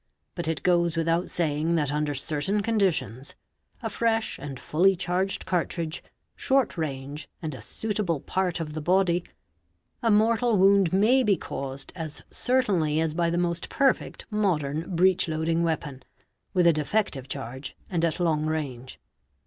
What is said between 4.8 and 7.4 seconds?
charged cartridge, short range,